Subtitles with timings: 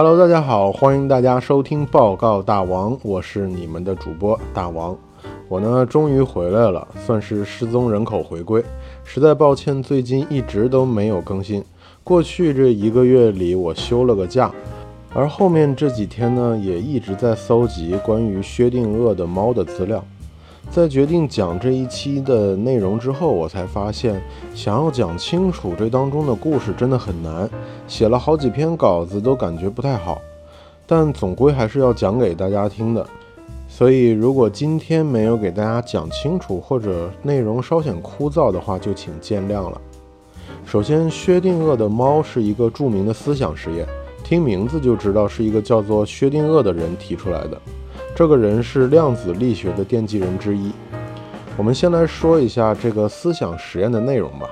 [0.00, 4.96] Hello，大家好，欢迎大家收听报告大王，我是你们的主播大王。
[5.48, 8.64] 我呢，终于回来了，算是失踪人口回归。
[9.02, 11.64] 实在抱歉，最近一直都没有更新。
[12.04, 14.52] 过去这一个月里，我休了个假，
[15.12, 20.04] 而后面这几天呢，也一直在搜集关于薛定谔的猫的资料。
[20.70, 24.22] 在决定讲这一期的内容之后，我才发现，
[24.54, 27.48] 想要讲清楚这当中的故事真的很难，
[27.88, 30.20] 写了好几篇稿子都感觉不太好，
[30.86, 33.04] 但总归还是要讲给大家听的。
[33.66, 39.80] 所以，如果今天没有给大家讲清楚，或者内容稍显枯燥的话，就请见谅了。
[40.64, 43.86] 首先，薛定谔的猫是一个著名的思想实验，
[44.22, 47.60] 听名字就知道是一个叫做薛定谔的人提出来的。
[48.18, 50.72] 这个人是量子力学的奠基人之一。
[51.56, 54.50] 我们先来说一下这个思想实验的内容吧。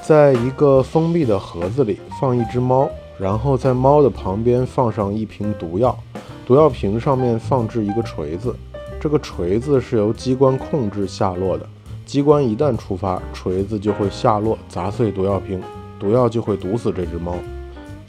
[0.00, 2.88] 在一个封闭的盒子里放一只猫，
[3.18, 5.98] 然后在猫的旁边放上一瓶毒药，
[6.46, 8.54] 毒药瓶上面放置一个锤子，
[9.00, 11.68] 这个锤子是由机关控制下落的。
[12.06, 15.60] 机关一旦触发，锤子就会下落砸碎毒药瓶，
[15.98, 17.34] 毒药就会毒死这只猫。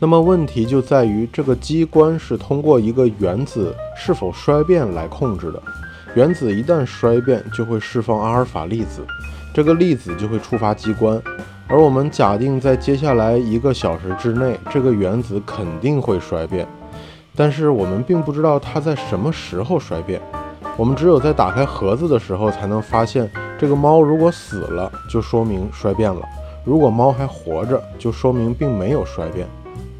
[0.03, 5.61] 那么问题就在于，这个机关是通过一个原子是否衰变来控制的。
[6.15, 9.05] 原子一旦衰变，就会释放阿尔法粒子，
[9.53, 11.21] 这个粒子就会触发机关。
[11.67, 16.67] 而我们假定在接下来一个小时之内，这个原子肯定会衰变，
[17.35, 20.19] 但是我们并不知道它在什么时候衰变。
[20.77, 26.21] 我们只有在打开盒子的时候，才能发现这个猫如果死了，就说明衰变了；
[26.65, 29.47] 如果猫还活着，就说明并没有衰变。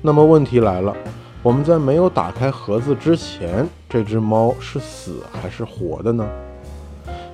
[0.04, 0.96] 那么问题来了，
[1.44, 6.28] 我们在没有打开盒子之前，这只猫是死还是活的呢？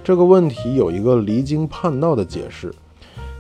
[0.04, 2.74] 这个问题有一个离经叛道的解释，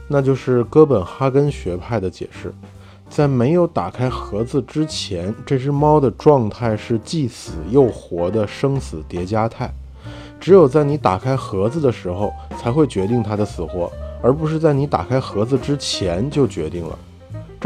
[0.07, 2.53] 那就是哥本哈根学派的解释。
[3.09, 9.69] 在没有打开盒子之前，这只猫的状态是既死又活的生死叠加态。
[10.39, 16.97] 只有在你打开盒子的时候，才会决定它的死活，而不是在你打开盒子之前就决定了。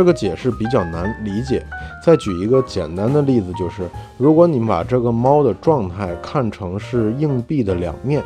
[0.02, 1.64] 这个解释比较难理解。
[2.04, 8.24] 再举一个简单的例子，就是如果你把这个猫的状态看成是硬币的两面，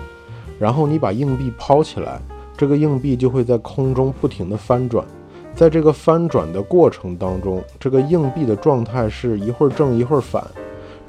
[0.58, 2.18] 然后你把硬币抛起来，
[2.56, 5.06] 这个硬币就会在空中不停地翻转。
[5.54, 10.42] 在这个翻转的过程当中，这个硬币的状态是一会儿正一会儿反。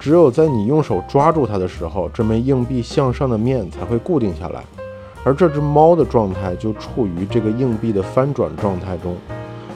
[0.00, 4.64] 只有在你用手抓住它的时候，这枚硬币向上的面才会固定下来。
[5.22, 9.14] 而这只猫的状态就处于这个硬币的翻转状态中。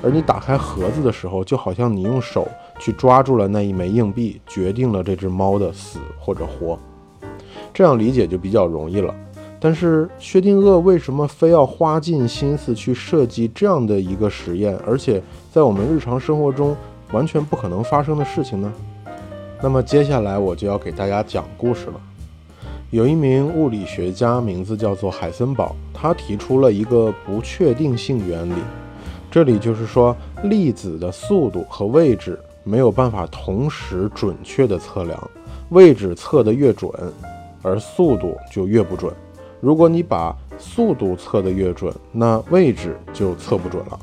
[0.03, 6.79] 而你打开盒子的时候，就好像你用手去抓住了那一枚硬币，决定了这只猫的死或者活。
[7.73, 9.15] 这样理解就比较容易了。
[9.63, 15.23] 但是薛定谔为什么非要花尽心思去设计这样的一个实验，而且
[15.53, 16.75] 在我们日常生活中
[17.13, 18.73] 完全不可能发生的事情呢？
[19.63, 22.01] 那么接下来我就要给大家讲故事了。
[22.91, 28.55] 有一名物理学家，名字叫做海森堡，他提出了一个不确定性原理。
[29.31, 35.31] 这里就是说，粒子的速度和位置没有办法同时准确的测量，
[35.69, 36.91] 位置测得越准，
[37.63, 39.13] 而速度就越不准。
[39.61, 43.99] 如果你把速度测得越准，那位置就测不准了。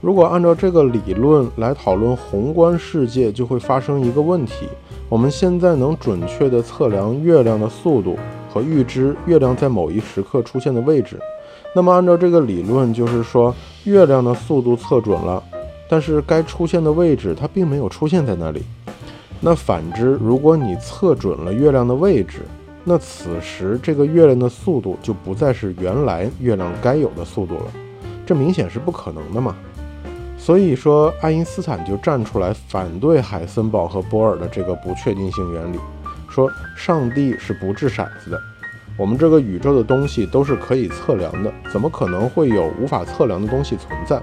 [0.00, 4.66] 如果按照这个理论来讨论宏观世界，就会发生一个问题：
[5.10, 8.16] 我们现在能准确地测量月亮的速度
[8.50, 11.20] 和预知月亮在某一时刻出现的位置。
[11.76, 13.54] 那么，按照这个理论，就是说，
[13.84, 15.42] 月亮的速度测准了，
[15.90, 18.62] 但是该出现的位置它并没有出现在那里。
[19.42, 22.46] 那反之，如果你测准了月亮的位置，
[22.82, 27.66] 那此时这个月亮的速度就不再是原来月亮该有的速度了，
[28.24, 29.54] 这明显是不可能的嘛。
[30.38, 35.78] 所以说，爱因斯坦就站出来反对海森堡和波尔的这个不确定性原理，
[36.30, 38.40] 说上帝是不掷骰子的。
[38.98, 44.20] 我们这个宇宙的东西都是可以测量的，怎么可能会有无法测量的东西存在？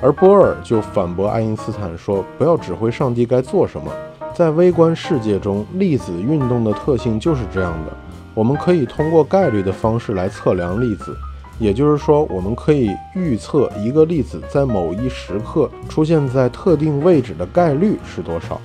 [0.00, 3.92] 而波尔就反驳爱因斯坦说：“不要指挥上帝该做什么，
[4.32, 7.92] 在微观世界中，粒子运动的特性就是这样的。
[8.32, 11.16] 我们可以通过概率的方式来测量粒子，
[11.58, 18.60] 也就是说，我们可以预测一个粒子在某一时刻出现在特定位置的概率是多少。”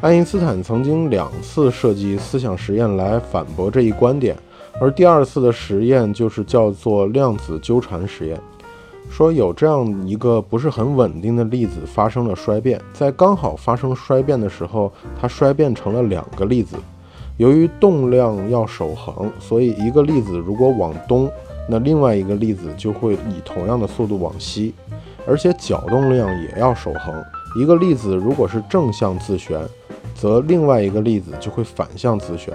[0.00, 4.36] 爱因斯坦曾经两次设计思想实验来反驳这一观点。
[4.80, 8.40] 而第二次的实验就是叫做量子纠缠实验，
[9.10, 16.76] 说有这样一个不是很稳定的粒子发生了衰变，在刚好发生衰变的时候，它衰变成了两个粒子。
[17.38, 21.28] 由于动量要守恒，所以一个粒子如果往东，
[21.68, 24.74] 那另外一个粒子就会以同样的速度往西，
[25.26, 27.24] 而且角动量也要守恒。
[27.60, 29.60] 一个粒子如果是正向自旋，
[30.14, 32.52] 则另外一个粒子就会反向自旋。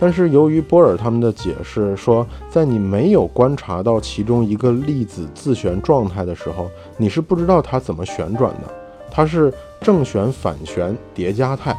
[0.00, 8.74] 但是由于波尔他们的解释说，在你没有观察到其中一个粒子自旋状态的时候，你是不知道它怎么旋转的，
[9.10, 9.52] 它是
[9.82, 11.76] 正旋、反旋叠加态。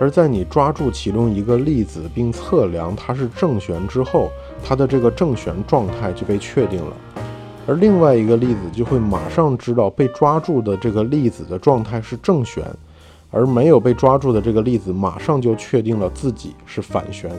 [0.00, 4.30] 而在你抓住其中一个粒子并测量它是正旋之后，
[4.64, 6.92] 它的这个正旋状态就被确定了，
[7.68, 12.64] 而另外一个粒子就会马上知道被抓住的这个粒子的状态是正旋。
[13.30, 17.30] 而没有被抓住的这个粒子，马上就确定了自己是反旋。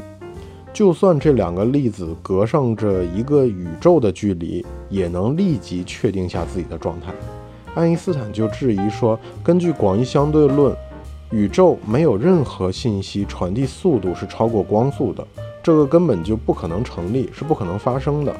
[0.71, 7.11] 就算这两个粒子隔上着一个宇宙的距离，也能立即确定下自己的状态。
[7.73, 10.75] 爱因斯坦就质疑说，根据广义相对论，
[11.31, 15.25] 宇宙没有任何信息传递速度是超过光速的，
[15.63, 18.35] 这个根本就不可能成立，是不可能发生的。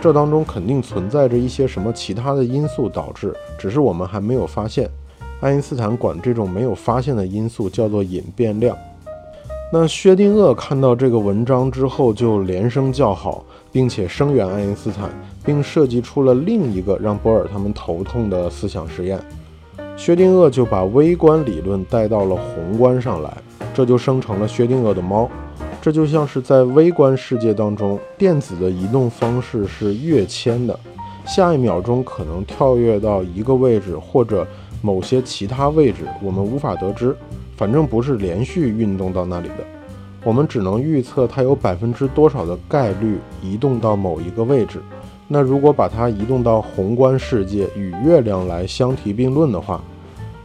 [0.00, 4.90] 这当中肯定存在着一些什么其他的因素导致，只是我们还没有发现。
[5.42, 8.78] 爱因斯坦管这种没有发现的因素叫做隐变量。
[9.72, 15.10] 那薛定谔看到这个文章之后，就连声叫好，并且声援爱因斯坦，
[15.44, 19.18] 并设计出了另一个让波尔他们头痛的思想实验。
[19.96, 23.36] 薛定谔就把微观理论带到了宏观上来，
[23.74, 25.28] 这就生成了薛定谔的猫。
[25.80, 30.78] 这就像是在微观世界当中，电子的移动方式是跃迁的，
[31.26, 34.46] 下一秒钟可能跳跃到一个位置，或者。
[34.82, 37.16] 某些其他位置我们无法得知，
[37.56, 39.64] 反正不是连续运动到那里的，
[40.24, 44.80] 我们只能预测它有百分之多少的概率移动到某一个位置。
[45.28, 49.80] 那如果把它移动到宏观世界与月亮来相提并论的话，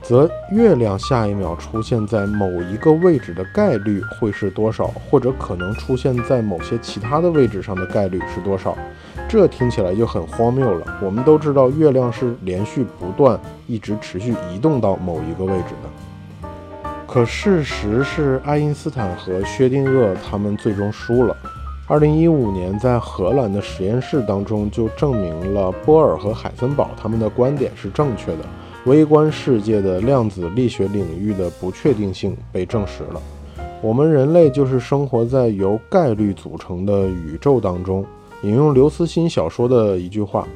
[0.01, 8.78] 则月亮下一秒出现在某一个位置的概率会是多少，或者可能出现在某些其他的位置上的概率是多少？
[9.29, 10.85] 这听起来就很荒谬了。
[11.03, 16.50] 我们都知道，月亮是连续不断、一直持续移动到某一个位置的。
[17.06, 21.35] 可事实是，爱因斯坦和薛定谔他们最终输了。
[21.88, 28.39] 二零一五年，在荷兰的实验室当中，就证明了波尔和海森堡他们的观点是正确的。
[28.85, 33.21] 微观世界的量子力学领域的不确定性被证实了。
[33.81, 38.06] 我们人类就是生活在由概率组成的宇宙当中。
[38.44, 40.48] 引用刘慈欣小说的一句话：“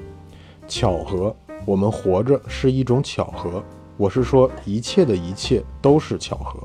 [0.70, 1.36] 巧合，
[1.66, 3.62] 我们活着是一种巧合。”
[3.98, 6.60] 我是说，一切的一切都是巧合。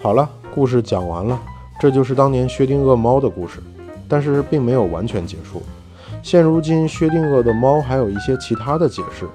[0.00, 1.40] 好了，故事讲完了，
[1.80, 3.60] 这就是当年薛定谔猫的故事，
[4.06, 5.60] 但是并没有完全结束。
[6.22, 9.28] 现如今，薛定谔的猫还有一些其他的解释，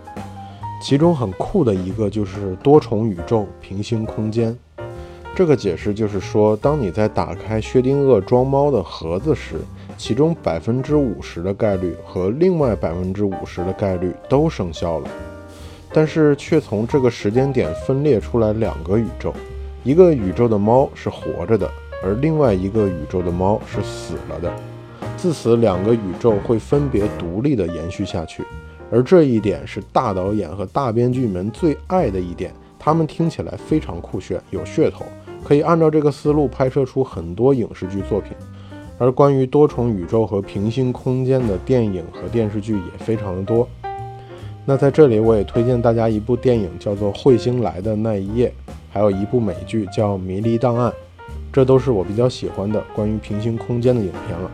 [0.82, 4.58] 其中很酷的一个就是多重宇宙、平行空间。
[5.36, 9.60] 这个解释就是说，当你在打开薛定谔装猫的盒子时，
[9.98, 15.10] 其中百分之五十的概率和另外百分之五十的概率都生效了，
[15.94, 19.34] 但是却从这个时间点分裂出来两个宇宙，
[19.84, 21.70] 一个宇宙的猫是活着的，
[22.04, 24.52] 而另外一个宇宙的猫是死了的。
[25.16, 28.44] 自此，两个宇宙会分别独立的延续下去，
[28.92, 35.06] 而这一点是大导演和大编剧们最爱的一点，他们听起来非常酷炫，有噱头，
[35.44, 38.34] 可以按照这个思路拍摄出很多影视剧作品。
[38.98, 43.68] 而关于多重宇宙和平行空间的电影和电视剧也非常的多。
[44.66, 48.48] 那在这里，我也推荐大家一部电影，叫做《彗星来的那一夜》，
[48.92, 50.90] 还有一部美剧叫《迷离档案》，
[51.54, 54.50] 这都是我比较喜欢的关于平行空间的影片了。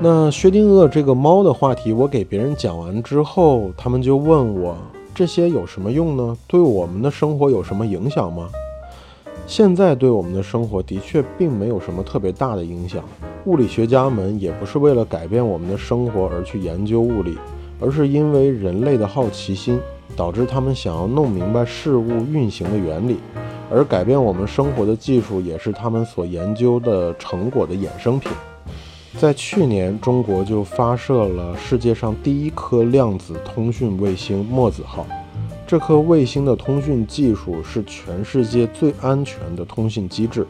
[0.00, 4.76] 那薛定谔这个猫的话题，我给别人讲完之后，他们就问我
[5.14, 6.36] 这些有什么用呢？
[6.48, 8.48] 对我们的生活有什么影响吗？
[9.46, 13.04] 现在对我们的生活的确并没有什么特别大的影响。
[13.46, 17.38] 物理学家们也不是为了改变我们的生活而去研究物理，
[17.78, 19.78] 而是因为人类的好奇心
[20.16, 23.18] 导致他们想要弄明白事物运行的原理，
[23.70, 28.32] 而改变我们生活的技术也是他们所研究的成果的衍生品。
[29.16, 35.06] 在去年，中国就发射了世界上第一颗量子通讯卫星“墨子号”。
[35.68, 40.44] 这颗卫星的通讯技术是全世界最安全的通信机制，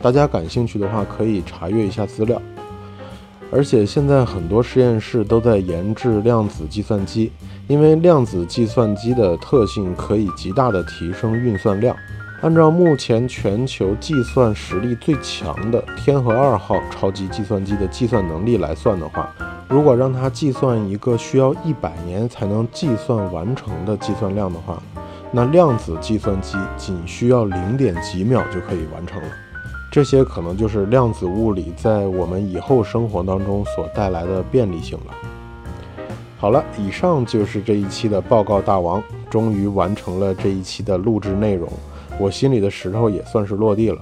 [0.00, 2.40] 大家感兴趣的话可以查阅一下资料。
[3.52, 7.32] 而且现在很多实验室都在研制量子计算机，
[7.66, 11.94] 因为量子计算机的特性可以极大的提升运算量。
[12.42, 19.28] 按照目前全球计算实力最强的天河二号超级计算机的计算能力来算的话，
[19.68, 24.82] 如果让它计算一个需要一百年才能计算完成的计算量的话，
[25.32, 29.28] 那量子计算机仅需要零点几秒就可以完成了。
[29.90, 35.14] 这些可能就是量子物理在我们以后生活当中所带来的便利性了。
[36.38, 41.68] 好了，以上就是这一期的报告大王，终于完成了这一期的录制内容。
[42.18, 44.00] 我心里的石头也算是落地了。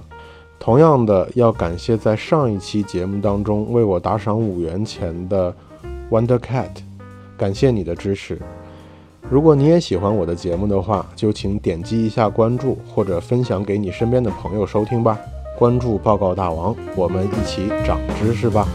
[0.59, 5.53] 同样的，要感谢在上一期节目当中为我打赏五元钱的
[6.11, 6.69] Wonder Cat，
[7.37, 8.37] 感谢你的支持。
[9.29, 15.17] 如果你也喜欢我的节目的话，就请点击一下关注或者分享给你身边的朋友收听吧。
[15.59, 18.65] 关注报告大王，我们一起长知识吧。